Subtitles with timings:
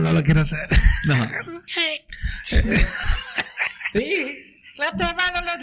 [0.00, 0.68] No, no lo quiero hacer.
[1.06, 1.14] No.
[2.44, 2.56] Sí.
[4.76, 5.58] La tomado, la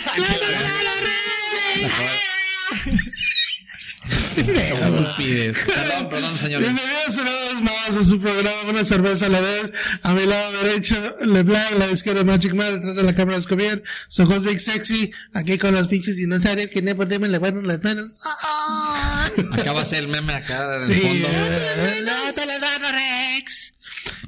[4.38, 5.58] Estupidez.
[5.66, 6.68] Perdón, perdón, señores.
[6.68, 9.72] Bienvenidos una vez más a su programa Una cerveza a la vez.
[10.04, 13.84] A mi lado derecho, LeBlanc, a la izquierda Magic Man, detrás de la cámara Escobier.
[14.08, 18.16] Su host Big Sexy, aquí con los pinches dinosaurios que no podemos lavarnos las manos.
[18.44, 19.30] Ah.
[19.54, 21.28] Acá va a ser el meme acá en el Sí, fondo.
[21.32, 23.55] eh, no te las Rex.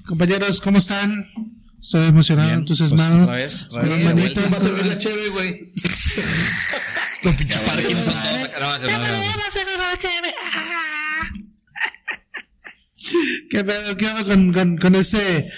[0.07, 1.25] Compañeros, ¿cómo están?
[1.81, 3.25] Estoy emocionado, Bien, entusiasmado.
[3.27, 4.53] pues, otra vez, otra vez.
[4.53, 5.73] Va a servir la chévere, güey.
[7.65, 8.27] Parkinson no.
[13.49, 13.95] ¿Qué pedo?
[13.97, 15.49] ¿Qué onda con, con, con este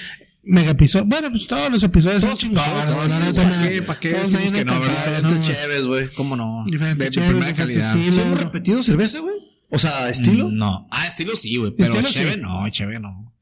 [0.44, 1.06] mega episodio?
[1.06, 3.82] Bueno, pues todos los episodios son neta, ¿para qué?
[3.82, 4.96] ¿Para qué todos decimos que no, verdad?
[4.96, 5.46] compadre, Diferentes ¿no?
[5.54, 6.08] chéves, güey.
[6.10, 6.64] ¿Cómo no?
[6.68, 7.96] Diferentes chéves, primera calidad.
[7.96, 8.16] estilos.
[8.16, 9.36] ¿Sí hemos repetido cerveza, güey?
[9.70, 10.50] O sea, estilo.
[10.52, 10.88] No.
[10.92, 11.74] Ah, estilo sí, güey.
[11.78, 13.34] Pero chévere no, chévere no.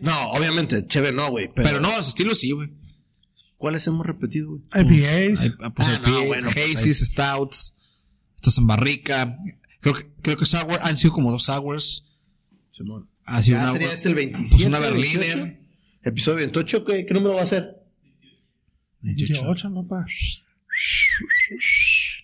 [0.00, 1.50] No, obviamente, chévere no, güey.
[1.54, 2.70] Pero, Pero no, estilo sí, güey.
[3.56, 4.62] ¿cuáles hemos repetido, güey?
[4.74, 5.40] IPAs.
[5.40, 7.74] Hay- Pues Ah, el no, PA, bueno, pues Hazy's, Stouts,
[8.36, 9.36] estos en barrica.
[9.80, 12.04] Creo que, creo que sour, han sido como dos sours.
[12.70, 13.08] Simón.
[13.24, 14.54] Ha sido Ya una, sería este el 27.
[14.56, 15.36] pues una Berliner.
[15.36, 15.58] 28.
[16.04, 17.74] Episodio 28, ¿qué, ¿qué número va a ser?
[19.02, 20.06] 28, papá.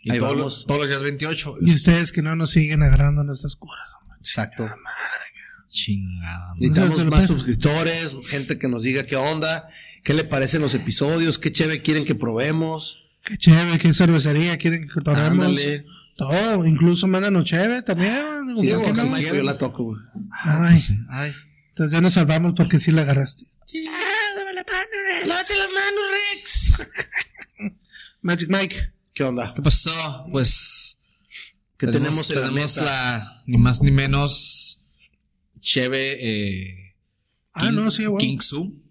[0.03, 0.45] Y Ahí todos, vamos.
[0.45, 1.57] los- todos los días 28.
[1.61, 3.89] Y ustedes que no nos siguen agarrando en estas curas.
[4.01, 4.17] hombre.
[4.21, 4.65] Exacto.
[5.75, 6.55] Chingada.
[6.57, 9.69] Necesitamos más pues- suscriptores, gente que nos diga qué onda,
[10.05, 13.03] qué le parecen los episodios, qué chévere quieren que probemos.
[13.25, 15.33] Qué chévere, qué cervecería quieren que tomemos.
[15.33, 15.85] Ándale.
[16.17, 18.25] Todo, incluso mándanos chévere también.
[18.47, 19.17] Digo, Sí, ¿por qué vamos, no?
[19.17, 20.01] Mike, yo la toco, güey.
[20.45, 21.33] Ay, Ay.
[21.71, 23.45] entonces ya nos salvamos porque sí la agarraste.
[25.27, 26.89] ¡Lávate las manos, Rex!
[28.23, 28.93] Magic Mike.
[29.13, 29.53] ¿Qué onda?
[29.55, 30.27] ¿Qué pasó?
[30.31, 30.99] Pues.
[31.77, 32.85] ¿Qué tenemos, en la tenemos mesa?
[32.85, 34.84] la- ni más ni menos.
[35.65, 36.19] Cheve.
[36.21, 36.81] Eh,
[37.57, 38.19] Ah, no, sí, bueno.
[38.19, 38.83] King Su.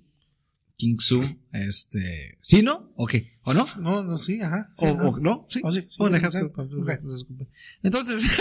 [0.78, 1.22] King Su.
[1.52, 2.38] Este.
[2.42, 2.94] ¿Sí, no?
[2.96, 3.30] ¿O qué?
[3.44, 3.68] ¿O no?
[3.80, 4.72] No, no, sí, ajá.
[4.78, 5.03] Sí, ¿O, ajá.
[5.09, 5.46] o no?
[5.50, 5.59] Sí.
[5.64, 6.38] Oh, sí, sí, Bueno, sí.
[6.38, 6.59] Ok.
[7.84, 8.24] Entonces,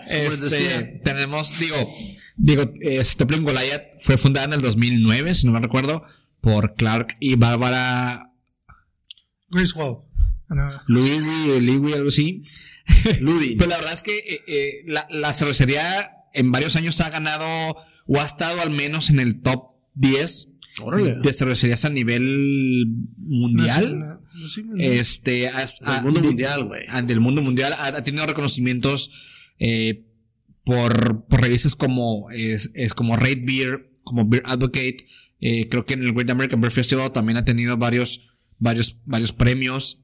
[0.06, 1.76] este, tenemos, digo,
[2.36, 6.04] digo, eh, Stephen Goliath fue fundada en el 2009, si no me recuerdo,
[6.40, 8.32] por Clark y Bárbara.
[10.48, 11.20] No, Louis,
[11.62, 12.40] Louis, algo así.
[13.20, 13.54] Ludi.
[13.58, 17.76] Pero la verdad es que eh, eh, la, la cervecería en varios años ha ganado
[18.06, 20.48] o ha estado al menos en el top 10
[20.82, 21.16] Órale.
[21.16, 22.86] de cervecerías a nivel
[23.18, 23.98] mundial.
[23.98, 24.76] no, no, no, sí, no.
[24.78, 26.82] Este, has- Del mundo di- mundial, güey.
[26.88, 29.10] ah, del mundo mundial ha, ha tenido reconocimientos
[29.58, 30.06] eh,
[30.64, 35.06] por, por revistas como es, es como Rate Beer, como Beer Advocate.
[35.40, 38.20] eh, creo que en el Great American Beer Festival también ha tenido varios,
[38.58, 40.02] varios, varios premios.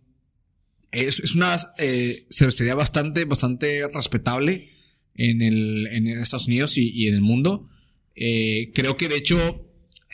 [0.92, 4.70] Es, es una eh, cervecería bastante, bastante respetable
[5.16, 7.68] en el, en Estados Unidos y, y en el mundo.
[8.14, 9.66] Eh, creo que de hecho,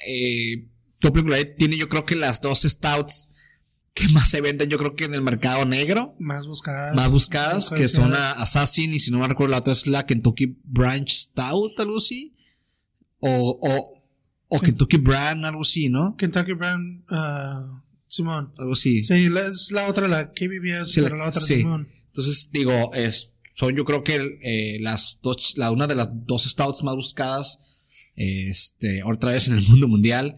[0.07, 0.67] eh,
[1.03, 3.29] Light tiene yo creo que las dos stouts
[3.95, 6.95] que más se venden, yo creo que en el mercado negro, más buscadas.
[6.97, 10.07] más buscadas, que son a Assassin y si no me recuerdo la otra es la
[10.07, 12.35] Kentucky Branch Stout, algo así.
[13.19, 14.03] O, o,
[14.49, 14.67] o Sí.
[14.67, 16.17] Kentucky Brand, algo así, ¿no?
[16.17, 18.53] Kentucky Brown, ah, Simón.
[18.59, 19.05] Algo así.
[19.05, 21.57] Sí, la- es la otra, la KBBS, Sí, la- pero la otra sí.
[21.57, 21.89] Simón.
[22.07, 23.32] Entonces, digo, es,
[23.63, 27.61] son yo creo que eh, las dos, la una de las dos stouts más buscadas,
[28.17, 30.37] este, otra vez en el mundo mundial,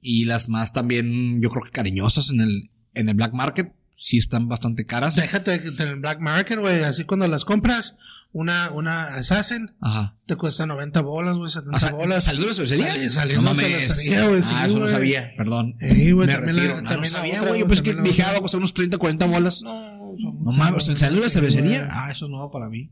[0.00, 4.18] y las más también, yo creo que cariñosas en el, en el black market, sí
[4.18, 5.14] están bastante caras.
[5.14, 6.82] Déjate que en el black market, güey.
[6.82, 7.96] Así cuando las compras,
[8.32, 10.16] una, una Assassin Ajá.
[10.26, 12.24] te cuesta 90 bolas, güey, 70 O sea, bolas.
[12.24, 12.86] ¿Salió de la cervecería?
[12.88, 14.92] Sali- salió no cervecería, güey, sí, ah, eso no güey.
[14.92, 15.76] sabía, perdón.
[15.80, 16.76] Sí, güey, también la- retiro.
[16.76, 17.52] No, no también la sabía, güey.
[17.52, 19.62] güey, Pues que dije, ah, va a costar unos 30, 40 bolas.
[19.62, 21.88] No, No mames, ¿en salió de la Sí, cervecería?
[21.90, 22.90] Ah, eso es nuevo para mí.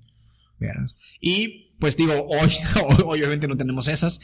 [1.20, 2.50] Y pues digo, hoy,
[3.06, 4.20] hoy, obviamente no tenemos esas.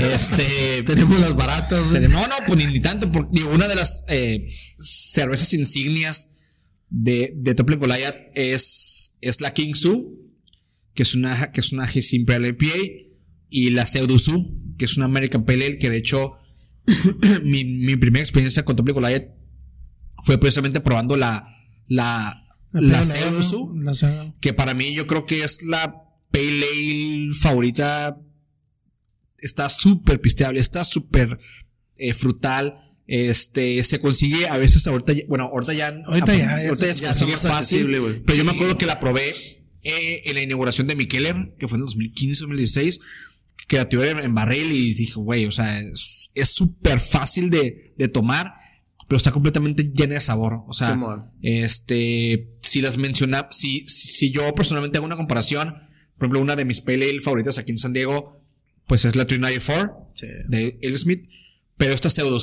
[0.00, 0.82] Este.
[0.86, 1.84] Tenemos las baratas.
[1.86, 4.46] No, no, pues ni, ni tanto, porque digo, una de las eh,
[4.78, 6.30] cervezas insignias
[6.88, 10.18] de, de Tople Goliath es, es la King Su,
[10.94, 12.76] que es una, que es una Imperial IPA,
[13.50, 16.34] y la Pseudo Su, que es una American Pale Ale, que de hecho,
[17.42, 19.28] mi, mi primera experiencia con Tople Goliath
[20.22, 21.46] fue precisamente probando la,
[21.88, 23.04] la, la.
[23.42, 23.74] Su,
[24.40, 28.18] que para mí yo creo que es la Pale Ale favorita.
[29.38, 31.38] Está súper pisteable, está súper
[31.96, 32.76] eh, frutal.
[33.06, 36.86] Este, se consigue a veces ahorita, ya- bueno, ahorita ya, Ahorita ya, ya ahorita se-
[36.86, 38.22] ya se ya consigue fácil.
[38.24, 39.34] Pero yo me acuerdo que la probé
[39.82, 43.00] eh, en la inauguración de Mikeller, que fue en el 2015-2016,
[43.66, 47.94] que la tuve en, en barril y dije, güey, o sea, es súper fácil de,
[47.96, 48.52] de tomar,
[49.08, 50.60] pero está completamente llena de sabor.
[50.68, 51.30] O sea, Simón.
[51.42, 55.74] este, si las menciona, si, si yo personalmente hago una comparación,
[56.20, 58.44] por ejemplo, una de mis ale favoritas aquí en San Diego,
[58.86, 60.26] pues es la 394 Sí.
[60.48, 61.30] de El Smith.
[61.78, 62.38] Pero esta Pseudo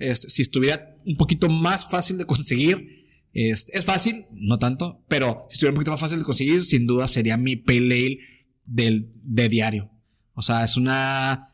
[0.00, 5.46] este, si estuviera un poquito más fácil de conseguir, este, es fácil, no tanto, pero
[5.48, 8.18] si estuviera un poquito más fácil de conseguir, sin duda sería mi Pale Ale
[8.64, 9.92] del, de diario.
[10.34, 11.50] O sea, es una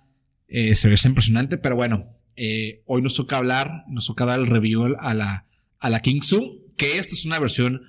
[0.49, 4.97] eh, cerveza impresionante, pero bueno, eh, hoy nos toca hablar, nos toca dar el review
[4.99, 5.47] a la,
[5.79, 7.83] a la King Su, que esta es una versión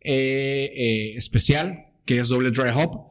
[0.00, 3.10] eh, eh, especial, que es doble dry hop,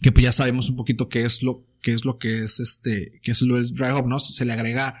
[0.00, 3.20] que pues ya sabemos un poquito qué es lo, qué es lo que es este,
[3.22, 4.18] qué es lo del dry hop, ¿no?
[4.18, 4.94] Se le agrega,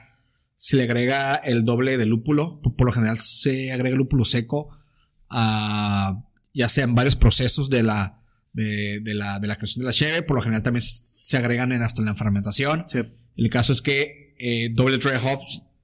[0.54, 4.70] se le agrega el doble de lúpulo, por, por lo general se agrega lúpulo seco,
[5.28, 8.22] a, ya sea en varios procesos de la,
[8.52, 11.72] de, de la, de la creación de la cheve, por lo general también se agregan
[11.72, 12.86] en, hasta en la fermentación.
[12.88, 13.00] Sí.
[13.36, 15.40] El caso es que eh, doble dry hop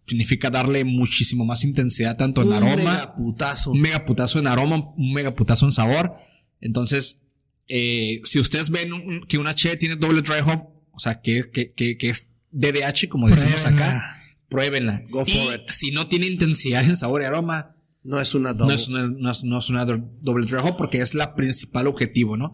[0.06, 3.70] significa darle muchísimo más intensidad tanto en aroma, mega putazo.
[3.70, 6.14] un mega putazo en aroma, un mega putazo en sabor.
[6.60, 7.21] Entonces,
[7.68, 11.50] eh, si ustedes ven un- que una che tiene doble dry hop, o sea, que,
[11.50, 13.86] que, que, que es DDH, como decimos Pruébenla.
[13.86, 14.16] acá,
[14.48, 15.02] pruébenla.
[15.10, 15.62] Go y for it.
[15.70, 18.74] si no tiene intensidad en sabor y aroma, No es una no double.
[18.74, 21.86] es una, no es, no es una do- doble dry hop porque es la principal
[21.86, 22.52] objetivo, ¿no?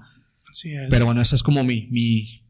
[0.50, 0.87] Así es.
[0.90, 2.44] Pero bueno, esa es como mi, mi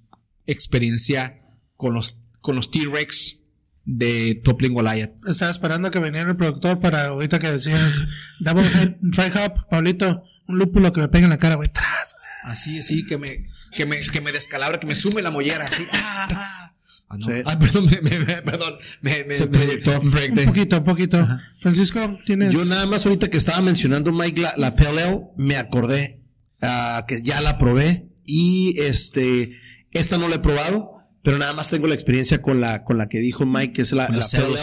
[0.46, 1.40] experiencia
[1.76, 3.38] con los, con los T-Rex
[3.84, 5.12] de Toppling Goliath.
[5.26, 8.02] Estaba esperando que viniera el productor para ahorita que decías
[8.40, 11.70] Double Head Dry Hop, Pablito, un lúpulo que me pega en la cara, güey.
[11.72, 12.14] tras.
[12.44, 13.46] Así, así, que me,
[13.76, 15.86] que me, que me descalabra, que me sume la mollera, así.
[15.92, 16.64] Ah, ah.
[17.10, 17.26] Ah, no.
[17.26, 17.32] Sí.
[17.46, 19.98] Ay, perdón, me, me- me- perdón, me, me, Se me- proyectó.
[19.98, 20.10] un
[20.46, 21.18] poquito, un poquito.
[21.18, 21.40] Ajá.
[21.60, 22.52] Francisco, tienes.
[22.52, 26.20] Yo nada más ahorita que estaba mencionando Mike la, la Ale, me acordé
[26.60, 29.56] ah, que ya la probé y este
[29.90, 33.08] esta no la he probado, pero nada más tengo la experiencia con la con la
[33.08, 34.36] que dijo Mike que es la, la Ale.
[34.36, 34.58] Ale.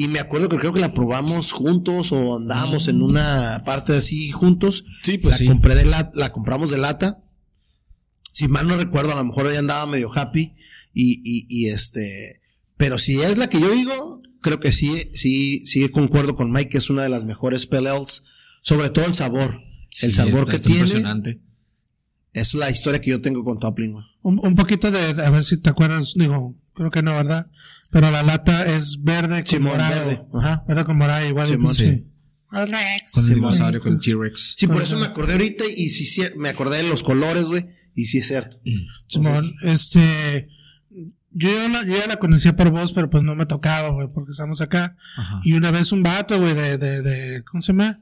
[0.00, 4.30] Y me acuerdo que creo que la probamos juntos o andábamos en una parte así
[4.30, 4.84] juntos.
[5.02, 5.46] Sí, pues la sí.
[5.46, 7.18] compré de la, la compramos de lata.
[8.32, 10.54] Si mal no recuerdo, a lo mejor ella andaba medio happy
[10.94, 12.40] y, y, y este,
[12.76, 16.68] pero si es la que yo digo, creo que sí, sí, sí concuerdo con Mike
[16.70, 18.22] que es una de las mejores Pale Ales,
[18.62, 19.60] sobre todo el sabor.
[20.02, 21.40] el sabor está- que está tiene impresionante.
[22.34, 23.96] es la historia que yo tengo con Toppling.
[24.22, 27.50] un, un poquito de, de- a ver si te acuerdas, digo, creo que no, ¿verdad?
[27.90, 30.06] Pero la lata es verde con Simón, morado.
[30.06, 30.22] verde.
[30.34, 30.64] Ajá.
[30.68, 31.48] Verde con morado, igual.
[31.48, 32.04] Simón, sí.
[32.50, 34.54] Con el dinosaurio, con el T-Rex.
[34.56, 37.66] Sí, por eso me acordé ahorita y sí, sí, me acordé de los colores, güey,
[37.94, 38.58] y sí es cierto.
[39.06, 40.48] Simón, este,
[41.30, 44.08] yo ya, la, yo ya la conocía por vos, pero pues no me tocaba, güey,
[44.14, 44.96] porque estamos acá.
[45.16, 45.40] Ajá.
[45.44, 48.00] Y una vez un vato, güey, de, de, de, ¿cómo se llama?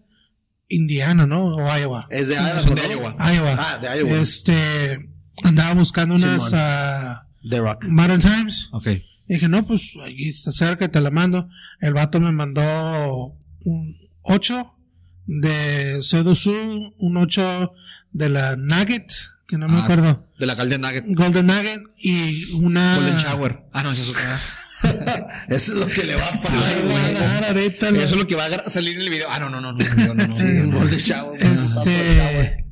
[0.69, 1.57] Indiana, ¿no?
[1.57, 2.07] O Iowa.
[2.11, 2.83] Es de Idaho, de.
[2.93, 3.17] Iowa.
[3.35, 3.57] Iowa.
[3.59, 4.13] Ah, de Iowa.
[4.19, 5.11] Este,
[5.43, 7.85] andaba buscando unas ah, The Rock.
[7.89, 8.69] Modern Times.
[8.73, 8.89] Ok.
[9.29, 11.49] Y dije, no, pues aquí está cerca, te la mando.
[11.81, 12.63] El vato me mandó
[13.65, 14.75] un 8
[15.27, 17.73] de Sedusu, un 8
[18.13, 19.11] de la Nugget,
[19.49, 20.29] que no me Ah, acuerdo.
[20.39, 21.05] De la Golden Nugget.
[21.09, 22.97] Golden Nugget y una.
[22.97, 23.65] Golden Shower.
[23.73, 24.41] Ah, no, esa es otra.
[25.49, 28.35] Eso es lo que le va a pasar, a dar ahorita Eso es lo que
[28.37, 29.27] va a salir en el video.
[29.31, 30.85] Ah, no, no, no, no, no, no, no.
[30.85, 32.67] Este.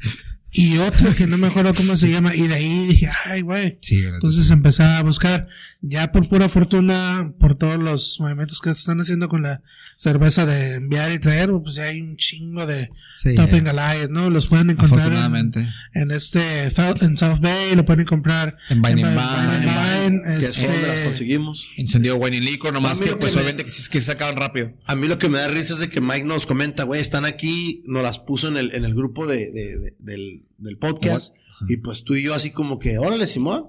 [0.57, 2.33] Y otro que no me acuerdo cómo se llama.
[2.35, 3.77] Y de ahí dije, ay, güey.
[3.83, 4.05] Sí.
[4.05, 5.49] Entonces empecé a buscar,
[5.83, 9.63] ya por pura fortuna, por todos los movimientos que se están haciendo con la
[9.97, 13.71] cerveza de enviar y traer, pues ya hay un chingo de Sí, Topping ya.
[13.73, 14.31] Alliance, ¿no?
[14.31, 15.67] Los pueden encontrar en, Afortunadamente.
[15.93, 16.65] en este,
[17.01, 20.87] en South Bay, lo pueden comprar En Vine Vine- and Vine, Que es este, donde
[20.87, 21.67] las conseguimos.
[21.77, 24.37] Encendido wine and liquor, nomás que lo pues que me- obviamente que, que se sacaban
[24.37, 24.73] rápido.
[24.87, 27.25] A mí lo que me da risa es de que Mike nos comenta, güey, están
[27.25, 31.35] aquí, nos las puso en el, en el grupo de, de- de- del, del podcast.
[31.69, 33.69] Y pues tú y yo así como que, órale, Simón.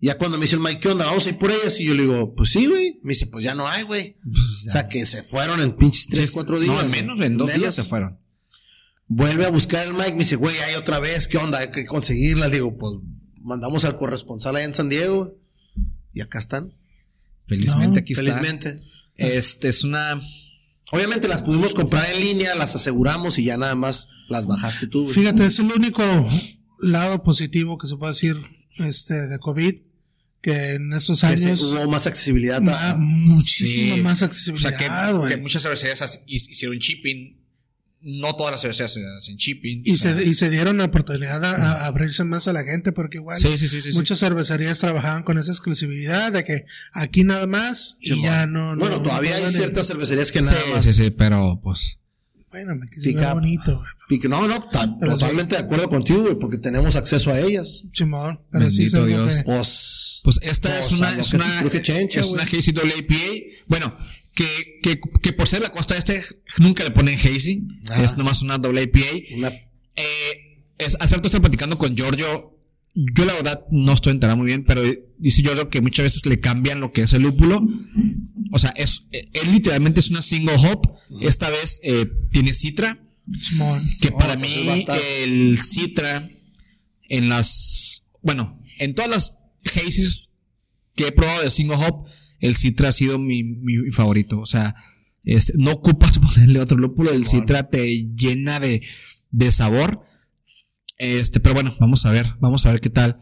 [0.00, 1.06] Ya cuando me dice el Mike, ¿qué onda?
[1.06, 1.80] Vamos a ir por ellas.
[1.80, 3.00] Y yo le digo, pues sí, güey.
[3.02, 4.16] Me dice, pues ya no hay, güey.
[4.66, 6.74] O sea, que se fueron en pinches tres, cuatro días.
[6.74, 7.62] No, en menos, en dos Menos.
[7.62, 8.18] días se fueron.
[9.06, 11.58] Vuelve a buscar el Mike, me dice, güey, hay otra vez, ¿qué onda?
[11.60, 12.48] Hay que conseguirla.
[12.50, 12.92] Digo, pues
[13.40, 15.38] mandamos al corresponsal allá en San Diego.
[16.12, 16.74] Y acá están.
[17.46, 18.24] Felizmente No, aquí está.
[18.24, 18.76] felizmente.
[19.16, 20.20] Este es una.
[20.94, 25.02] Obviamente las pudimos comprar en línea, las aseguramos y ya nada más las bajaste tú.
[25.04, 25.14] güey.
[25.14, 26.02] Fíjate, es el único
[26.80, 28.36] lado positivo que se puede decir
[28.78, 29.74] este de COVID,
[30.42, 32.62] que en estos Que se- años hubo más accesibilidad.
[32.68, 34.02] a- muchísimo Sí.
[34.02, 35.64] más O accesibilidad, sea, que, muchas
[36.26, 37.43] hi- hicieron shipping.
[38.06, 39.80] No todas las cervecerías se hacen shipping.
[39.84, 42.62] Y O sea, se, y se dieron la oportunidad a, a abrirse más a la
[42.62, 43.96] gente porque igual Sí, sí, sí, sí, sí.
[43.98, 48.80] muchas cervecerías trabajaban con esa exclusividad de que aquí nada más y ya no, no
[48.80, 50.84] bueno, no todavía hay ciertas cervecerías que Sí, nada más.
[50.84, 51.98] sí, sí, pero pues.
[52.50, 53.76] bueno me quise ver bonito
[54.08, 54.20] güey.
[54.28, 54.62] No, no,
[55.00, 57.84] totalmente de acuerdo contigo, güey, porque tenemos acceso a ellas.
[57.94, 59.34] Simón pero sí Bendito Dios.
[59.34, 62.42] que- Pues, Pues esta Pues, es una, es una, es una.
[63.66, 63.96] Bueno,
[64.34, 66.22] que, que, que por ser la costa este,
[66.58, 67.62] nunca le ponen Hazy.
[67.88, 68.02] Ajá.
[68.04, 69.00] Es nomás una WAPA.
[69.36, 69.48] una,
[69.96, 72.50] Eh, es, hace rato estaba platicando con Giorgio
[72.96, 74.80] yo la verdad no estoy enterado muy bien, pero
[75.18, 77.66] dice yo que muchas veces le cambian lo que es el lúpulo.
[78.52, 80.92] O sea, es, es literalmente es una single hop.
[81.20, 83.00] Esta vez eh, tiene citra.
[84.00, 85.00] Que Oh, para pues mí estar.
[85.24, 86.28] el citra
[87.08, 89.36] en las bueno, en todas las
[89.74, 90.34] hazies
[90.94, 92.06] que he probado de single hop,
[92.40, 94.40] el citra ha sido mi, mi- favorito.
[94.40, 94.74] O sea,
[95.24, 98.82] este, no ocupas ponerle otro lúpulo, el citra te llena de,
[99.30, 100.02] de sabor.
[100.98, 103.20] Este, pero bueno, vamos a ver, vamos a ver qué tal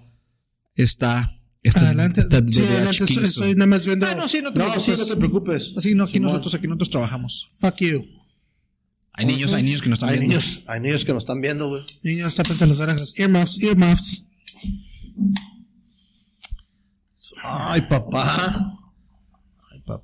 [0.75, 2.21] está esta, Adelante.
[2.21, 3.05] esta Sí, adelante.
[3.05, 4.07] Estoy, nada más viendo.
[4.07, 4.99] Ah, no, sí, no te No, sí, preocupes.
[4.99, 5.75] no te preocupes.
[5.77, 6.31] Así no, aquí Simón.
[6.33, 7.51] nosotros, aquí nosotros trabajamos.
[7.61, 8.05] Fuck you.
[9.15, 10.37] Hay niños, hay niños que nos están Hay viendo.
[10.39, 11.83] niños, hay niños que nos están viendo, güey.
[12.03, 13.13] Niños, tápense las orejas.
[13.19, 14.25] Earmuffs, earmuffs.
[17.43, 18.75] Ay, papá.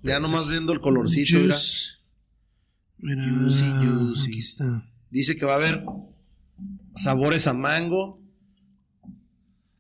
[0.03, 1.55] Ya nomás viendo el colorcito, mira.
[1.55, 1.87] Juice.
[2.99, 3.23] Mira.
[3.25, 4.29] Juicy, juicy.
[4.31, 4.91] Aquí está.
[5.11, 5.85] Dice que va a haber
[6.95, 8.21] sabores a mango.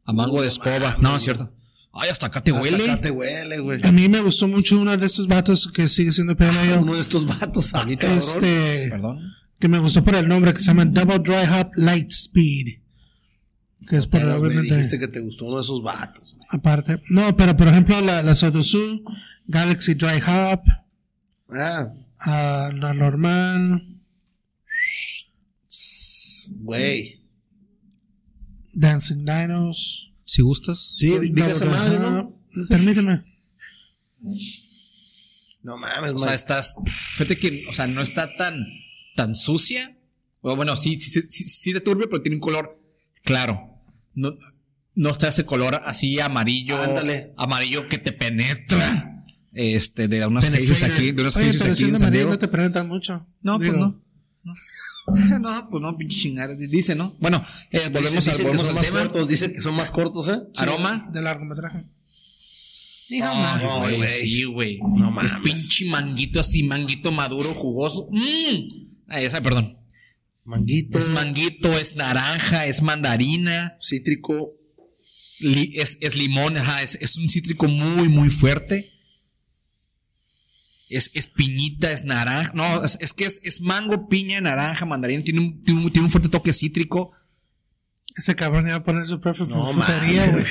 [0.05, 0.97] A mango de escoba.
[1.00, 1.52] No, es cierto.
[1.93, 2.90] Ay, hasta acá te Hasta huele.
[2.90, 3.81] acá te huele, güey.
[3.85, 6.81] A mí me gustó mucho uno de estos vatos que sigue siendo peor yo.
[6.81, 8.14] Uno de estos vatos, ah, Ahorita.
[8.14, 9.21] Este, Perdón.
[9.59, 12.78] que me gustó por el nombre, que se llama Double Dry Hop Light Speed.
[13.88, 14.75] Que es por Apenas me obviamente.
[14.76, 16.37] dijiste que te gustó uno de esos vatos.
[16.49, 17.02] Aparte.
[17.11, 19.05] No, pero por ejemplo, la, la Sodosu,
[19.47, 20.62] Galaxy Dry Hop,
[22.21, 24.00] Ah, la normal,
[26.57, 27.23] güey.
[28.73, 30.12] Dancing Dinos.
[30.25, 30.95] Si gustas.
[30.97, 32.38] Sí, diga esa madre, ¿no?
[32.69, 33.25] Permíteme.
[35.62, 36.76] No mames, O sea, estás.
[37.17, 38.55] Fíjate que, o sea, no está tan,
[39.17, 39.97] tan sucia.
[40.40, 42.81] O bueno, sí, sí, sí, sí turbio, pero tiene un color
[43.23, 43.71] claro.
[44.14, 44.37] No,
[44.99, 46.76] no está ese color así amarillo.
[46.83, 47.33] Ándale.
[47.37, 49.25] Amarillo que te penetra.
[49.52, 52.31] Este, de unas cases aquí, de unas cases aquí siendo en San amarillo Diego.
[52.31, 53.26] no te preguntan mucho.
[53.40, 54.02] No, pues no.
[54.43, 54.55] No.
[55.40, 56.55] No, pues no, pinche chingada.
[56.55, 57.14] Dice, ¿no?
[57.21, 59.00] Bueno, eh, volvemos, al, que volvemos son al más tema.
[59.05, 60.38] cortos, dicen que son más cortos, ¿eh?
[60.55, 61.09] Sí, Aroma.
[61.11, 61.85] De largometraje.
[63.11, 64.11] No, no, güey, güey.
[64.11, 64.78] sí, güey.
[64.81, 65.35] No es mames.
[65.43, 68.09] pinche manguito así, manguito maduro, jugoso.
[68.11, 68.69] ¡Mmm!
[69.07, 69.78] Ay, esa, perdón.
[70.45, 74.58] Manguito, Es manguito, es naranja, es mandarina, cítrico.
[75.40, 78.85] Li- es, es limón, ajá, es, es un cítrico muy, muy fuerte.
[80.88, 82.52] Es, es piñita, es naranja.
[82.54, 85.23] No, es, es que es, es mango, piña, naranja, mandarina.
[85.23, 87.12] Tiene un, tiene un, tiene un fuerte toque cítrico.
[88.16, 90.45] Ese cabrón iba a poner su propia No, frutería, güey.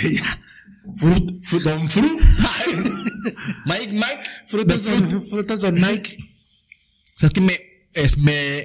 [0.95, 2.11] Fruit, fruit, don fruit.
[3.65, 4.21] Mike, Mike.
[4.45, 5.27] Frutas fruit.
[5.29, 6.17] frutas son Nike.
[7.15, 7.59] O sea, es que me,
[7.93, 8.63] es, me,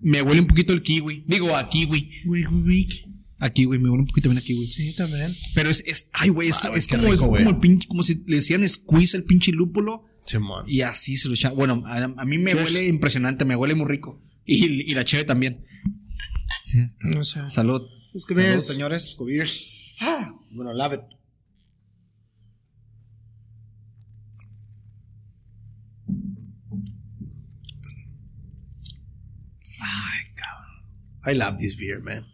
[0.00, 1.24] me huele un poquito el kiwi.
[1.26, 2.22] Digo, a kiwi.
[2.26, 3.04] Week, week.
[3.42, 4.66] A kiwi, me huele un poquito bien a kiwi.
[4.68, 5.34] Sí, también.
[5.54, 7.44] Pero es, es ay, güey, es, Ah, güey, como, es rico, güey.
[7.44, 10.64] como el pinche, como si le decían squeeze el pinche lúpulo Simón.
[10.68, 11.50] y así se lo echa.
[11.50, 12.64] Bueno, a, a mí me Cheers.
[12.70, 14.22] huele impresionante, me huele muy rico.
[14.44, 15.64] Y, y la cheve también.
[16.64, 16.78] Sí.
[17.00, 17.40] No sé.
[17.50, 17.82] Salud.
[18.14, 18.66] Es que Salud, ves.
[18.66, 19.16] señores.
[20.00, 21.00] Ah, bueno, love it.
[29.80, 30.82] Ay, cabrón.
[31.26, 32.26] I love this beer, man.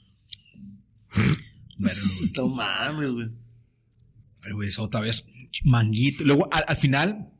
[2.37, 3.29] No mames, güey.
[4.47, 5.25] Ay, güey, esa otra vez.
[5.65, 6.25] Manguito.
[6.25, 7.31] Luego, al, al final,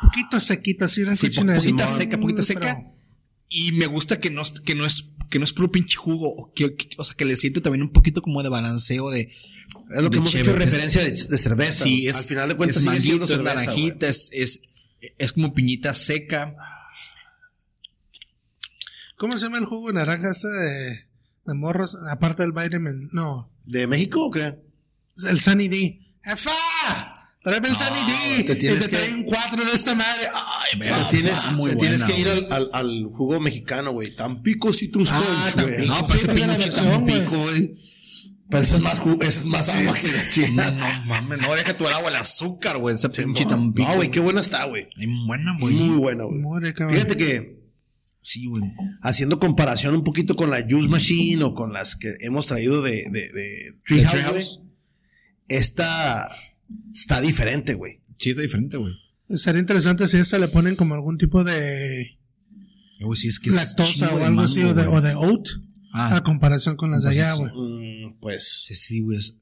[0.00, 2.84] Poquito sequito, así una sí, po- poquita seca, poquita pero- seca.
[3.48, 6.28] Y me gusta que no, es- que no es, que no es puro pinche jugo.
[6.36, 9.22] o Que, que- o sea, que le siento también un poquito como de balanceo de.
[9.90, 11.82] Es lo que hemos chévere, hecho es- referencia de, de cerveza.
[11.84, 12.14] Sí, es.
[12.16, 13.66] Al final de cuentas es sigue siendo es cerveza, güey.
[13.66, 14.60] naranjita, es, es,
[15.18, 16.54] es como piñita seca.
[19.16, 21.07] ¿Cómo se llama el jugo de naranja de,
[21.48, 21.96] de morros?
[22.10, 23.08] Aparte del vitamin.
[23.12, 23.50] No.
[23.64, 24.56] ¿De México o qué?
[25.28, 26.00] El Sunny D.
[26.22, 26.50] ¡Jefa!
[27.42, 28.00] Tráeme el Sunny
[28.38, 28.44] D.
[28.44, 30.28] te y tienes te que- cuatro de esta madre.
[30.34, 34.14] Ay, Te tienes, te tienes buena, que ir al, al, al jugo mexicano, güey.
[34.14, 35.20] Tampico Citrus Ah,
[35.54, 35.86] Punch.
[35.86, 36.70] No, pero Sí, ese pinche.
[36.70, 37.74] Tampico, güey.
[38.50, 40.10] Pero eso es más eso es más agua que
[40.56, 42.94] la No, no mames, no deja tu el agua, el azúcar, güey.
[42.94, 43.92] Ese pinche No, Tampico.
[43.94, 44.88] güey, qué buena está, güey.
[45.26, 45.74] Buena, güey.
[45.74, 46.72] Muy buena, güey.
[46.72, 47.57] Fíjate que
[48.30, 48.62] Sí, güey.
[49.00, 53.04] haciendo comparación un poquito con la Juice Machine o con las que hemos traído de,
[53.10, 54.60] de, de ¿De Treehouse,
[55.48, 56.28] esta
[56.92, 58.00] está diferente, güey.
[58.18, 58.92] Sí, está diferente, güey.
[59.30, 62.18] Sería interesante si a esta le ponen como algún tipo de
[63.00, 65.46] Güey, sí, es que lactosa o algo así, o de, o de oat,
[65.92, 67.48] Ah, a comparación con las de Pues allá, eso.
[67.54, 68.04] güey.
[68.04, 69.18] Mm, pues sí, sí, güey.
[69.18, 69.36] Es,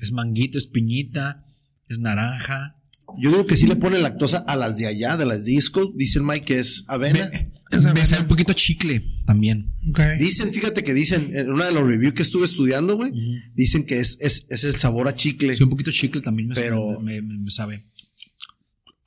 [0.00, 1.46] es manguito, es piñita,
[1.88, 2.76] es naranja.
[3.18, 5.90] yo digo que sí le ponen lactosa a las de allá, de las disco.
[5.94, 7.30] Dicen Mike que es avena.
[7.70, 9.74] Me sabe un poquito chicle también.
[9.90, 10.00] Ok.
[10.18, 13.12] Dicen, fíjate que dicen, en una de los reviews que estuve estudiando, güey,
[13.54, 15.56] dicen que es, es, es el sabor a chicle.
[15.56, 17.82] Sí, un poquito chicle también me, Pero- me, me- me sabe.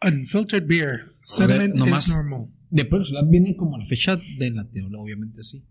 [0.05, 1.13] Unfiltered beer.
[1.23, 2.47] Sediment nomás- is normal.
[2.69, 5.63] De personal viene como la fecha de la teoría, obviamente sí.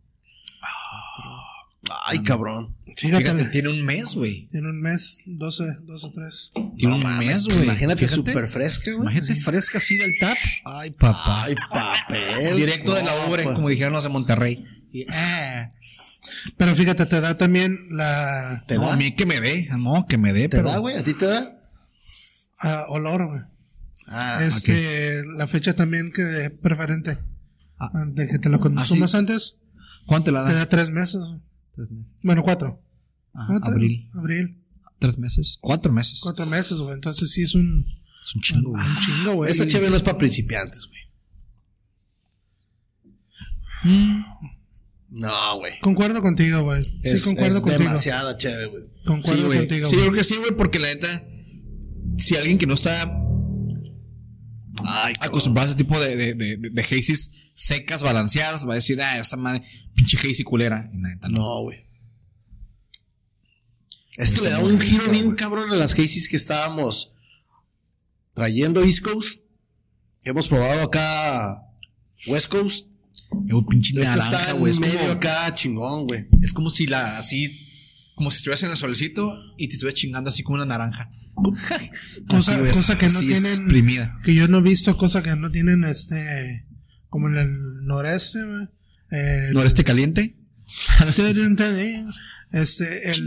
[2.07, 2.76] Ay, cabrón.
[2.97, 4.49] Fíjate, Fíjate, tiene un mes, güey.
[4.50, 6.50] tiene un mes, 12, 12, 3.
[6.76, 7.62] Tiene un mes, güey.
[7.64, 9.02] Imagínate súper fresca, güey.
[9.02, 10.37] Imagínate fresca así del tap.
[10.64, 11.45] Ay, papá.
[11.45, 12.57] Ay, papel.
[12.57, 13.54] Directo de la obra, pues.
[13.54, 14.64] como dijeron los de Monterrey.
[15.12, 15.71] Ah,
[16.57, 18.95] Pero fíjate, te da también la ¿Te no, da?
[18.95, 19.68] a mí que me dé.
[19.78, 20.71] No, que me dé, ¿Te pero.
[20.71, 20.97] da, güey?
[20.97, 21.61] ¿A ti te da?
[22.61, 23.40] ah, olor, güey.
[24.09, 27.18] Ah, Este, la fecha también que es preferente.
[27.78, 27.90] Ah.
[28.09, 29.59] De que te lo consumas antes,
[30.07, 30.59] ¿Cuánto te la te da?
[30.61, 31.21] da tres meses.
[31.21, 31.42] güey.
[31.78, 32.14] Tres meses.
[32.25, 32.82] Bueno, cuatro.
[33.35, 34.11] Ajá, Ah, tres- abril.
[34.14, 34.64] Abril.
[34.99, 35.58] Tres meses.
[35.61, 36.18] Cuatro meses.
[36.20, 36.94] Cuatro meses, güey.
[36.94, 37.87] Entonces sí es un,
[38.25, 38.85] Es un chingo, güey.
[38.85, 39.50] un chingo, güey.
[39.52, 40.99] Esta chévere no es para principiantes, güey.
[43.85, 44.23] Mm.
[45.11, 45.78] No, güey.
[45.80, 46.82] Concuerdo contigo, güey.
[46.85, 47.82] Sí, Es, concuerdo es contigo.
[47.85, 48.82] demasiada chévere, güey.
[49.06, 49.58] Concuerdo Sí, güey.
[49.61, 49.88] contigo.
[49.88, 50.08] Sí, güey.
[50.08, 51.25] creo que sí, güey, porque la neta,
[52.18, 53.06] si alguien que no está
[54.87, 57.16] Ay, acostumbrado a ese tipo de, de, de, de,
[57.54, 59.62] secas, balanceadas, va a decir, ah, esa madre,
[59.94, 60.90] pinche hazy culera.
[60.92, 60.99] Y
[61.30, 61.62] no.
[61.62, 61.87] Güey.
[64.16, 67.12] Esto le da un rica, giro bien cabrón a las Hazy's que estábamos
[68.35, 69.40] trayendo East Coast.
[70.23, 71.62] Que hemos probado acá
[72.26, 72.88] West Coast.
[73.47, 74.73] Es un pinche naranja, está güey.
[74.73, 76.26] Es en medio como, acá chingón, güey.
[76.42, 77.68] es como si la, así,
[78.19, 81.09] como si estuvieras en el solecito y te estuvieras chingando así como una naranja.
[82.29, 84.19] Cosa- cosa que no tienen- exprimida.
[84.25, 86.67] Que yo no he visto cosas que no tienen este.
[87.09, 88.69] Como en el noreste, güey.
[89.13, 90.37] Eh, ¿Noreste caliente?
[92.51, 93.25] Este, el,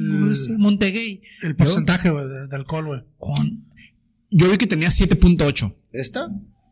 [0.57, 1.21] Montegay.
[1.43, 3.01] el porcentaje, güey, de, de alcohol, güey.
[4.31, 6.27] Yo vi que tenía 7.8 ¿Esta?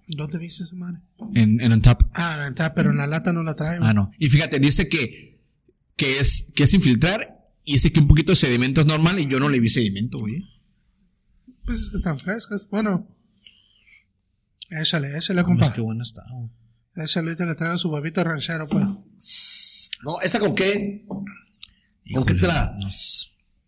[0.07, 0.99] ¿Dónde viste esa madre?
[1.35, 2.01] en, en Untap.
[2.15, 3.87] Ah, la neta, pero en la lata no la trae, güey.
[3.89, 4.11] Ah, no.
[4.17, 5.39] Y fíjate, dice que,
[5.95, 9.27] que es, que es infiltrar y dice que un poquito de sedimento es normal y
[9.27, 10.43] yo no le vi sedimento, güey.
[11.65, 12.67] Pues es que están frescas.
[12.69, 13.07] Bueno.
[14.69, 15.67] Échale, échale, compa.
[15.67, 16.49] es que bueno está, güey.
[17.05, 19.89] Échale y te le traigo su huevito ranchero, pues.
[20.03, 21.05] No, ¿esta con qué?
[22.13, 22.75] ¿Con qué te la,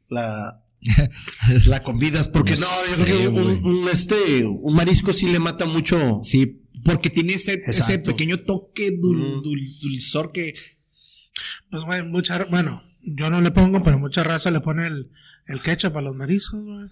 [0.09, 0.63] la,
[1.67, 2.27] la convidas?
[2.27, 6.19] Porque No no, yo sé, creo que un, este, un marisco sí le mata mucho.
[6.23, 10.55] Sí, porque tiene ese, ese pequeño toque dul, dul- dulzor que...
[11.69, 12.43] Pues, güey, mucha.
[12.45, 15.11] Bueno, yo no le pongo, pero mucha raza le pone el,
[15.47, 16.87] el ketchup a los mariscos, güey.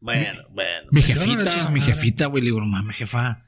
[0.00, 0.88] Bueno, bueno.
[0.90, 3.40] Mi no jefita, mi jefita, güey, le digo, no mames, jefa,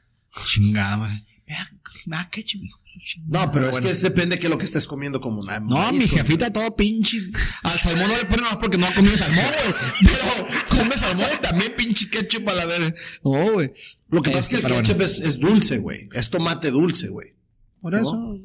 [0.47, 1.11] chingada, güey.
[1.47, 1.71] Me da,
[2.07, 2.81] me da ketchup, hijo.
[3.27, 5.61] No, pero es que es- depende de qué es lo que estés comiendo como una
[5.61, 7.19] No, mi jefita todo pinche.
[7.63, 9.75] Al salmón no le pone más porque no ha comido salmón, güey.
[10.01, 12.95] Pero come salmón y también pinche ketchup a la verga.
[13.23, 13.71] No, güey.
[14.09, 15.13] Lo que pasa es Este, que el ketchup bueno.
[15.13, 16.09] es, es dulce, güey.
[16.15, 17.35] Es tomate dulce, güey.
[17.83, 17.99] Por ¿No?
[17.99, 18.39] eso.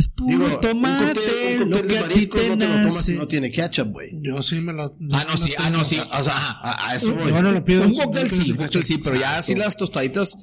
[0.00, 2.66] Es puro Digo, un tomate, cóctel, un lo que a ti mariscos te no te
[2.68, 4.10] lo tomas si no tiene ketchup, güey.
[4.22, 4.96] Yo sí me lo.
[5.12, 6.00] Ah, no, sí, ah, no, sí.
[6.00, 7.28] O sea, a, a eso voy.
[7.30, 7.84] Yo no lo pido.
[7.84, 10.36] Un cóctel sí, un cóctel sí, pero ya así las tostaditas.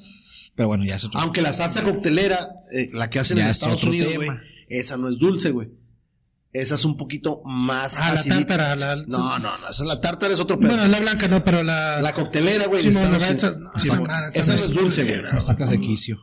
[0.54, 1.18] Pero bueno, ya es otro.
[1.18, 4.30] Aunque la salsa coctelera, eh, la que hacen Ya en es Estados Unidos, güey,
[4.68, 5.68] esa no es dulce, güey.
[6.52, 8.36] Esa es un poquito más Ah, la acidita.
[8.46, 9.68] tártara, la- No, no, no.
[9.68, 10.70] Esa es la tártara es otro pedo.
[10.70, 12.00] Bueno, la blanca no, pero la.
[12.00, 12.80] la coctelera, güey.
[12.82, 15.22] Sí, no, la esa- no, esa no es es dulce, güey.
[15.22, 16.18] La sacas de quicio.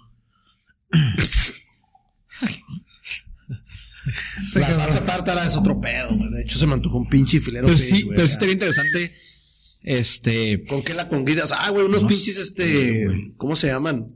[4.56, 6.30] La salsa tártara es otro pedo, güey.
[6.32, 7.66] De hecho, se me antojó un pinche filero.
[7.68, 8.34] Pero sí, güey, pero sí acá.
[8.34, 9.12] estaría interesante.
[9.84, 10.66] Este.
[10.66, 11.52] ¿Con qué la convidas?
[11.52, 13.06] Ah, güey, unos No pinches, sé, este.
[13.08, 13.34] güey.
[13.38, 14.16] ¿Cómo se llaman?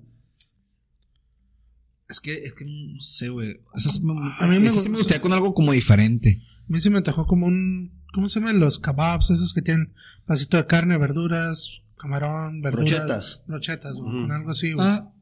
[2.08, 3.60] Es que, es que no sé, güey.
[3.76, 6.42] Eso me, A mí me sí gusta- me gustaría con algo como diferente.
[6.62, 8.00] A mí se me antojó como un.
[8.14, 9.30] ¿Cómo se llaman los kebabs?
[9.30, 9.94] Esos que tienen
[10.26, 12.90] pasito de carne, verduras, camarón, verduras.
[12.92, 13.44] Brochetas.
[13.46, 14.88] Brochetas, güey, algo así, güey.
[14.88, 15.14] Ah,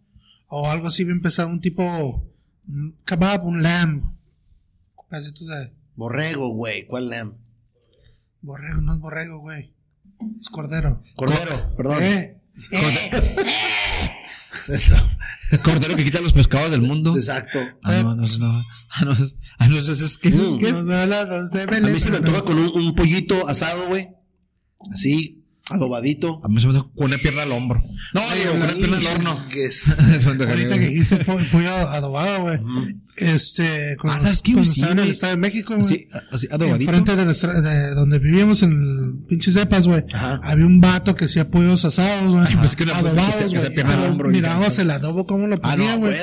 [0.47, 2.25] O algo así bien pesado, un tipo.
[2.69, 4.03] Un kebab, un lamb.
[5.09, 6.85] Pasitos de Borrego, güey.
[6.87, 7.35] ¿Cuál lamb?
[8.41, 9.73] borrego, no es borrego, güey.
[10.39, 11.01] Es cordero.
[11.15, 12.03] Cordero, perdón.
[12.03, 12.41] Eh,
[15.63, 17.15] Cordero que quita los pescados del mundo.
[17.15, 17.59] Exacto.
[17.83, 18.37] Ah, no, no, no.
[18.37, 18.65] no.
[18.89, 20.35] Ah, no, es- ah, no, es, es, es, ¿qué es?
[20.59, 20.73] ¿Qué es?
[20.73, 24.09] Los velados de A mí se me antoja con un, un pollito asado, güey.
[24.93, 25.36] Así,
[25.69, 26.41] adobadito.
[26.43, 27.81] A mí se me toca con una pierna al hombro.
[28.13, 29.45] No, digo, con una pierna al horno.
[29.49, 29.83] Que es.
[30.27, 32.59] Ahorita que dijiste po- pollo adobado, güey.
[33.15, 34.71] Este, cuando, Ah, ¿sabes qué, cuando?
[34.71, 35.11] Sí, estaba en el.
[35.11, 35.85] Estado de México, güey.
[35.85, 36.91] Así, así, adobadito.
[36.91, 40.03] Enfrente de, nuestra, de donde vivíamos en el pinches depas, güey.
[40.43, 42.45] Había un vato que hacía pollos asados, güey.
[42.47, 43.73] Que pues, que Adobados, que se güey.
[43.73, 46.15] pierna al hombro, Mirábamos el adobo cómo lo Ah, ponía, güey.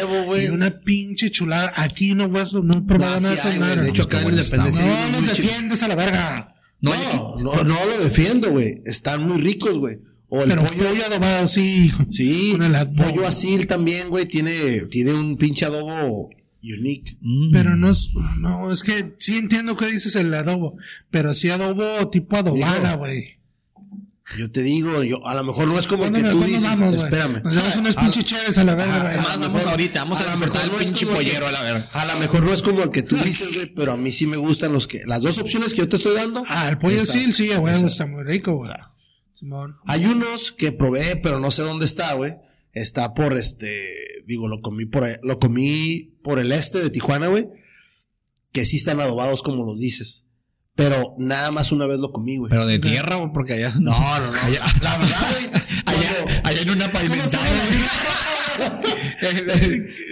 [0.47, 1.73] y una pinche chulada.
[1.77, 3.77] Aquí no, güey, no No, nada de sí esas.
[3.83, 4.85] De hecho, acá en Independencia.
[5.11, 6.54] No nos defiendes a la verga.
[6.85, 8.83] No, No, no, no lo defiendo, güey.
[8.85, 9.99] Están muy ricos, güey.
[10.29, 10.89] O el Pero pollo.
[10.89, 12.05] pollo adobado, sí, hijo.
[12.07, 13.05] Sí, Con el adobo.
[13.11, 14.27] pollo asil también, güey.
[14.27, 16.29] Tiene, tiene un pinche adobo
[16.63, 17.17] unique.
[17.21, 17.53] Mm.
[17.53, 20.77] Pero no es, no, es que sí entiendo que dices el adobo,
[21.11, 23.39] pero sí adobo tipo adobada, güey.
[24.39, 26.63] Yo te digo, yo, a lo mejor no es como el ¿Cuándo, que tú dices.
[26.63, 27.05] vamos, güey?
[27.05, 27.43] Espérame.
[27.45, 29.13] Nos damos unos A- pinches chéves a la verga, Ah, güey.
[29.13, 31.89] además, Vamos ahorita, vamos a lo despertar mejor el no pinche pollero a la verga.
[31.93, 34.27] A lo mejor no es como el que tú dices, güey, pero a mí sí
[34.27, 35.03] me gustan los que.
[35.05, 36.43] Las dos opciones que yo te estoy dando.
[36.49, 38.71] Ah, el pollo sí, sí, a huevo, está- muy rico, güey.
[39.35, 39.77] Simón.
[39.87, 42.33] Hay unos que probé, pero no sé dónde está, güey.
[42.73, 47.47] Está por este, digo, lo comí por lo comí por el este de Tijuana, güey.
[48.53, 50.24] Que sí están adobados como los dices.
[50.77, 52.51] Pero nada más una vez lo comí, güey.
[52.51, 53.73] Pero de tierra, güey, porque allá.
[53.81, 54.39] No, no, no.
[54.43, 55.47] Allá, La verdad, güey.
[55.87, 57.45] allá, cuando- allá en una pavimentada.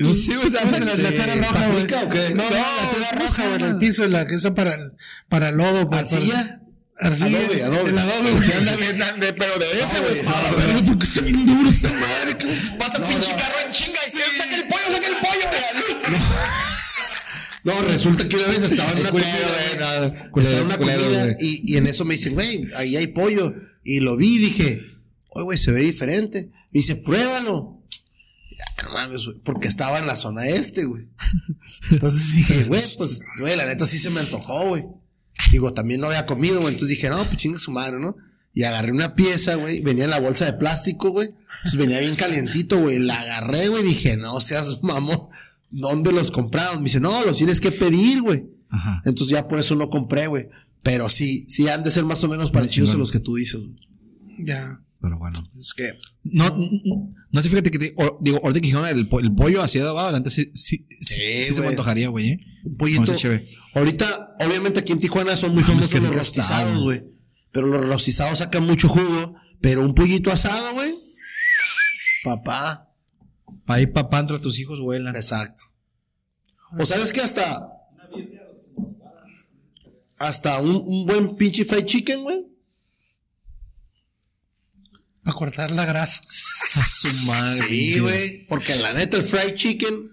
[0.00, 1.86] no sé, o sea, La, la- tierra roja, güey.
[1.86, 2.30] ¿Paprika o qué?
[2.34, 4.92] No, no, la tierra roja, güey, en el piso, la que está para el,
[5.28, 5.98] para el lodo, güey.
[6.00, 6.34] ¿Arcilla?
[6.34, 6.62] para-
[7.10, 7.38] Arcilla.
[7.38, 7.90] Adobe, adobe.
[7.90, 8.42] El adobe, güey.
[8.44, 10.22] Sí, ándale, ándale, pero de ese, No, güey.
[10.22, 10.84] güey, A la no, verga, güey.
[10.84, 12.36] porque está bien duro esta madre.
[12.78, 13.36] Pasa No, pinche no.
[13.36, 15.48] carro en chinga y saca el pollo, saca el pollo,
[16.06, 16.71] güey.
[17.64, 19.78] No, resulta que una vez estaba en una Culero, comida, güey, güey.
[19.78, 20.06] nada.
[20.06, 23.06] Estaba Culero, en una culero, comida y, y en eso me dicen, güey, ahí hay
[23.08, 23.54] pollo.
[23.84, 24.80] Y lo vi y dije,
[25.30, 26.50] oye, güey, se ve diferente.
[26.70, 27.80] Me dice, pruébalo.
[28.50, 31.06] Ya, no mames, güey, porque estaba en la zona este, güey.
[31.90, 34.84] Entonces dije, güey, pues, güey, la neta sí se me antojó, güey.
[35.50, 36.74] Digo, también no había comido, güey.
[36.74, 38.16] Entonces dije, no, pues chinga su madre, ¿no?
[38.54, 39.80] Y agarré una pieza, güey.
[39.80, 41.28] Venía en la bolsa de plástico, güey.
[41.58, 42.98] Entonces venía bien calientito, güey.
[42.98, 43.82] La agarré, güey.
[43.82, 45.28] Dije, no seas mamón.
[45.72, 46.78] ¿Dónde los compramos?
[46.78, 48.44] Me dice, no, los tienes que pedir, güey.
[48.68, 49.02] Ajá.
[49.04, 50.48] Entonces ya por eso no compré, güey.
[50.82, 53.64] Pero sí, sí han de ser más o menos parecidos a los que tú dices.
[53.66, 53.76] güey.
[54.46, 54.80] Ya.
[55.00, 55.42] Pero bueno.
[55.58, 55.90] Es que,
[56.22, 59.62] No, no, no sé, fíjate que te, o- digo, ahorita que dijeron el, el pollo
[59.62, 61.68] así adobado, adelante sí, sí, sí, Sí, sí se me güey.
[61.70, 62.38] antojaría, güey, ¿eh?
[62.64, 63.12] un pollito.
[63.74, 67.02] Ahorita, obviamente aquí en Tijuana son muy famosos los rostizados, güey.
[67.50, 69.34] Pero los rostizados sacan mucho jugo.
[69.60, 70.90] Pero un pollito asado, güey.
[72.24, 72.88] Papá.
[73.66, 75.14] Pa' ir papá entre tus hijos vuelan.
[75.16, 75.62] Exacto.
[76.78, 77.68] O sabes que hasta.
[80.18, 82.46] Hasta un, un buen pinche fried chicken, güey.
[85.24, 86.20] A cortar la grasa.
[86.22, 87.68] A su madre.
[87.68, 88.46] Sí, güey.
[88.46, 90.10] Porque la neta, el fried chicken.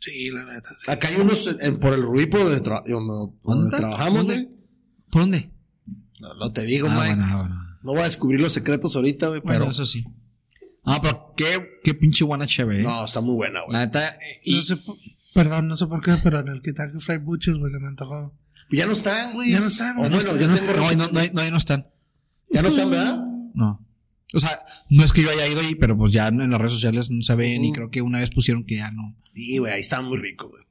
[0.00, 0.70] Sí, la neta.
[0.76, 0.90] sí.
[0.90, 4.48] Acá hay unos en- en- por el Rubí, por donde, tra- donde- trabajamos, güey.
[5.10, 5.50] ¿Por dónde?
[6.20, 7.14] No, no te digo, Ah, Mike.
[7.14, 7.54] bueno, ah, bueno.
[7.82, 9.70] No voy a descubrir los secretos ahorita, güey, Bueno, pero.
[9.70, 10.04] eso sí.
[10.84, 12.84] Ah, pero qué, qué pinche buena chévere, ¿eh?
[12.84, 13.72] No, está muy buena, güey.
[13.72, 14.78] La neta, eh, y No sé,
[15.34, 18.34] perdón, no sé por qué, pero en el Kentucky Fried Butchers, güey, se me antojó.
[18.70, 19.52] Ya no están, güey.
[19.52, 21.32] Ya no están, O ya no bueno, están, ya no, no están, no, no, no,
[21.32, 21.86] no, no están.
[22.50, 23.18] Ya no están, ¿verdad?
[23.54, 23.86] No.
[24.34, 26.72] O sea, no es que yo haya ido ahí, pero pues ya en las redes
[26.72, 29.14] sociales no se ven y creo que una vez pusieron que ya no.
[29.34, 30.64] Sí, güey, ahí estaban muy ricos, güey.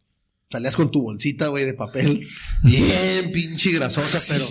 [0.52, 2.28] Salías con tu bolsita, güey, de papel.
[2.64, 4.46] Bien pinche grasosa, pero.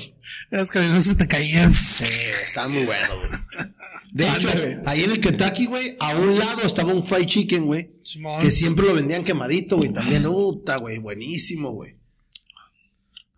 [0.62, 1.72] Es que no se te caían.
[1.74, 2.04] Sí,
[2.46, 3.30] estaban muy buenos, güey.
[4.12, 4.80] De hecho, Ándale.
[4.86, 7.92] ahí en el Kentucky, güey, a un lado estaba un fried chicken, güey.
[8.40, 9.92] Que siempre lo vendían quemadito, güey.
[9.92, 11.94] También, puta, güey, buenísimo, güey.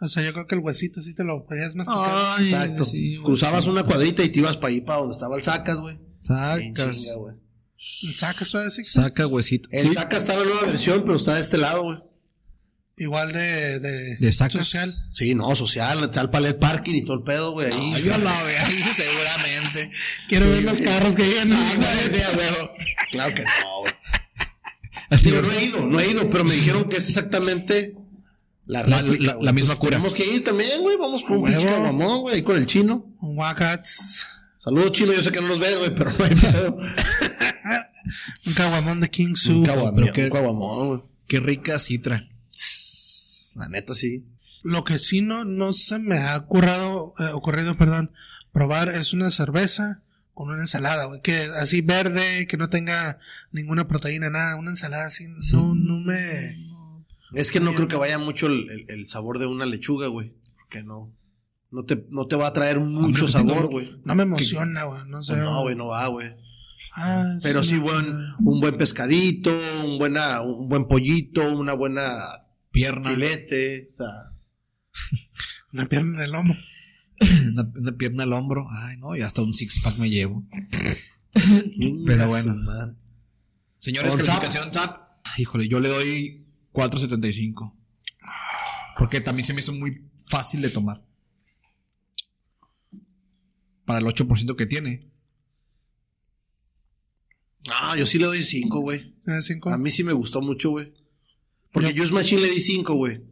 [0.01, 2.37] O sea, yo creo que el huesito sí te lo podías masticar.
[2.39, 2.85] Ay, Exacto.
[2.85, 3.71] sí, Cruzabas sí.
[3.71, 5.99] una cuadrita y te ibas para ahí, para donde estaba el sacas, güey.
[6.23, 6.61] Sacas.
[6.97, 7.35] chinga, güey.
[7.77, 8.49] Sacas.
[8.87, 9.69] Saca huesito.
[9.73, 9.93] El Sí.
[9.95, 11.99] sacas está en la nueva versión, pero está de este lado, güey.
[13.03, 14.95] Igual de, de, social.
[15.13, 17.73] Sí, no, social, el palet parking y todo el pedo, güey.
[17.73, 18.01] Ahí.
[18.03, 19.91] Yo la veo, dice seguramente.
[20.29, 21.49] Quiero Sí, ver los carros que llegan.
[21.49, 21.57] Sí.
[23.11, 23.93] Claro que no, güey.
[25.11, 27.97] Así, Digo, no he ido, no he ido, pero me dijeron que es exactamente
[28.67, 29.47] la La- réplica, la- güey.
[29.47, 29.91] la misma cura.
[29.91, 30.97] Tenemos que ir también, güey.
[30.97, 31.67] Vamos con un pinche
[32.21, 33.05] güey, ahí con el chino.
[33.21, 34.25] Wagats.
[34.59, 35.13] Saludos, chino.
[35.13, 36.77] Yo sé que no los ves, güey, pero no hay pedo.
[38.47, 39.59] Un caguamón de King Su.
[39.59, 41.03] Un caguamón, güey.
[41.27, 42.29] Qué rica citra.
[43.57, 44.25] La neta, sí.
[44.63, 48.13] Lo que sí no, no se me ha ocurrido, eh, ocurrido, perdón,
[48.53, 50.03] probar es una cerveza
[50.35, 53.19] con una ensalada, güey, que así verde, que no tenga
[53.51, 56.57] ninguna proteína, nada, una ensalada así, no, no me...
[57.35, 60.35] Es que no creo que vaya mucho el, el- el sabor de una lechuga, güey.
[60.59, 61.11] Porque no.
[61.71, 63.91] No te, no te va a traer mucho que sabor, güey.
[64.05, 65.37] No me emociona, güey, no sé.
[65.37, 66.35] No, güey, no va, güey.
[66.95, 68.07] Ah, Pero sí, una buen,
[68.45, 69.51] un buen pescadito,
[69.87, 72.42] un, buena, un buen pollito, una buena
[72.73, 73.11] Pierna.
[73.11, 73.87] filete.
[73.91, 74.07] O sea,
[75.73, 76.55] Una pierna en el lomo.
[77.53, 78.67] Una, una pierna al hombro.
[78.71, 80.45] Ay, no, y hasta un six pack me llevo.
[82.07, 82.57] Pero bueno.
[83.79, 84.27] Señores, tap.
[84.27, 85.19] calificación tap.
[85.39, 87.75] Híjole, yo le doy 4.75.
[88.99, 91.03] Porque también se me hizo muy fácil de tomar.
[93.85, 95.11] Para el 8% que tiene.
[97.71, 99.17] Ah, yo sí le doy 5, güey.
[99.67, 100.93] A mí sí me gustó mucho, güey.
[101.73, 103.23] Porque Juice Machine le di 5, güey.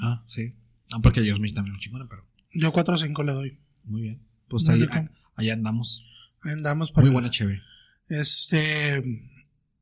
[0.00, 0.54] Ah, sí.
[0.92, 3.58] Ah, porque ellos me también un chingona, pero Yo cuatro o cinco le doy.
[3.84, 4.22] muy bien.
[4.48, 4.94] Pues ahí, rico.
[5.36, 6.06] allá andamos.
[6.42, 7.60] Ahí andamos Muy buena chévere.
[8.08, 9.02] Este.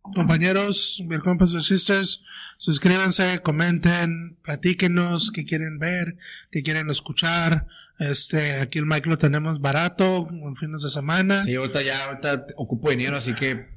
[0.03, 2.22] compañeros, Compas and Sisters,
[2.59, 6.16] suscríbanse, comenten, platíquenos qué quieren ver,
[6.51, 7.66] qué quieren escuchar.
[7.99, 11.44] Este, aquí el mic lo tenemos barato, en fines de semana.
[11.44, 13.76] Sí, ahorita ya, ahorita ocupo dinero, así que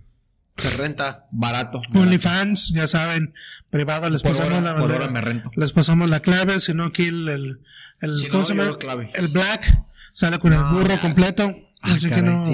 [0.61, 1.27] Se renta.
[1.31, 1.81] barato.
[1.93, 3.33] OnlyFans, ya saben,
[3.69, 5.51] privado les Por pasamos hora, la por hora me rento.
[5.55, 7.59] les pasamos la clave, si no aquí el, el,
[8.01, 9.11] el- Si ¿cómo no, clave.
[9.15, 11.53] El black sale con el burro completo.
[11.81, 12.45] Ah, así que no.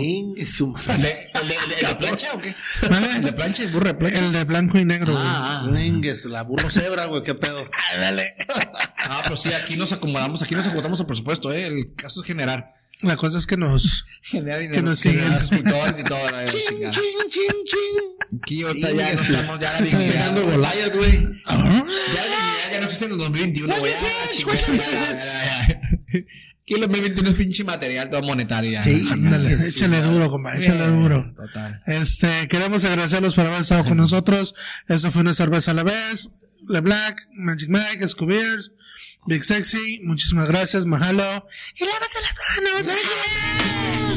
[0.45, 0.93] Su madre.
[0.93, 1.09] ¿El de,
[1.41, 2.53] el de- el de la plancha o qué?
[2.87, 3.07] ¿Vale?
[3.15, 4.19] ¿El de plancha y burro de plancha?
[4.19, 5.13] El de blanco y negro.
[5.13, 5.25] güey.
[5.25, 7.67] Ah, Vengues, la burro cebra, güey, qué pedo.
[7.97, 11.65] Ah, pero sí, aquí nos acomodamos, aquí nos ajustamos el presupuesto, ¿eh?
[11.65, 12.71] El caso es generar.
[13.01, 14.05] La cosa es que nos.
[14.31, 14.41] Que
[14.81, 15.37] nos siguen.
[15.39, 16.31] suscriptores y todo.
[16.31, 16.93] la chingada.
[16.93, 18.39] Chin, chin, chin.
[18.41, 20.55] Aquí ahorita ya es- estamos, ya la pegando güey.
[20.55, 21.11] Goliath, güey.
[21.11, 23.91] Ya la dignidad ya no existe en el 2021, güey.
[23.93, 25.79] Ya.
[26.63, 28.81] Aquí el 2021 es pinche material todo monetario.
[28.83, 29.07] Sí.
[29.11, 31.31] ándale, échale duro, compa, échale duro.
[31.35, 31.81] Total.
[31.85, 34.55] Este, queremos agradecerlos por haber estado con nosotros.
[34.87, 36.31] Eso fue una cerveza a la vez.
[36.67, 38.71] Le Black, Magic Mike, Scobiers,
[39.25, 40.01] Big Sexy.
[40.03, 41.47] Muchísimas gracias, Mahalo.
[41.75, 42.87] Y lávase las manos.
[42.87, 44.14] oye.